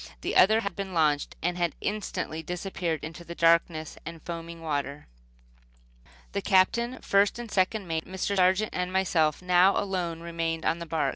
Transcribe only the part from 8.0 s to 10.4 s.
Mr. Sargent and myself now alone